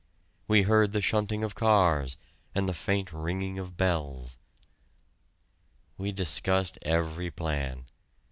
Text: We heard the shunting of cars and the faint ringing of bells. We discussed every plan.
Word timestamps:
We 0.47 0.63
heard 0.63 0.93
the 0.93 0.99
shunting 1.01 1.43
of 1.43 1.53
cars 1.53 2.17
and 2.55 2.67
the 2.67 2.73
faint 2.73 3.13
ringing 3.13 3.59
of 3.59 3.77
bells. 3.77 4.39
We 5.95 6.11
discussed 6.11 6.79
every 6.81 7.29
plan. 7.29 7.85